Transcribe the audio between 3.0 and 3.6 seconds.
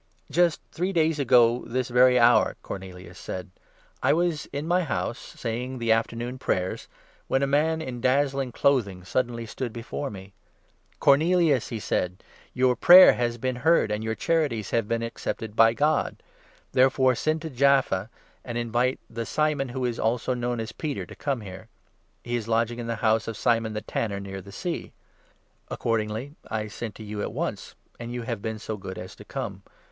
said,